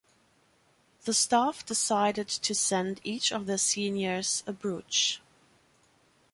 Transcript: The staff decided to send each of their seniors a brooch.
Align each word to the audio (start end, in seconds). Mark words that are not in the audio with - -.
The 1.05 1.13
staff 1.13 1.63
decided 1.63 2.27
to 2.27 2.55
send 2.55 3.01
each 3.03 3.31
of 3.31 3.45
their 3.45 3.59
seniors 3.59 4.43
a 4.47 4.51
brooch. 4.51 5.21